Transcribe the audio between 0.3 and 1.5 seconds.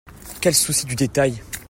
Quel souci du détail